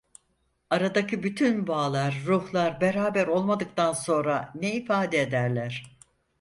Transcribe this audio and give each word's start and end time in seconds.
Aradaki 0.69 1.23
bütün 1.23 1.67
bağlar, 1.67 2.21
ruhlar 2.25 2.81
beraber 2.81 3.27
olmadıktan 3.27 3.93
sonra, 3.93 4.51
ne 4.55 4.73
ifade 4.75 5.19
ederler? 5.21 5.83